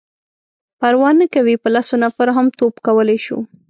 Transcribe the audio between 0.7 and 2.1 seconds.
_پروا نه کوي،. په لسو